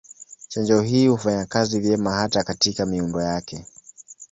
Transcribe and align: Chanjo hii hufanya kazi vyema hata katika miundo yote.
Chanjo 0.49 0.81
hii 0.81 1.07
hufanya 1.07 1.45
kazi 1.45 1.79
vyema 1.79 2.13
hata 2.13 2.43
katika 2.43 2.85
miundo 2.85 3.21
yote. 3.21 3.65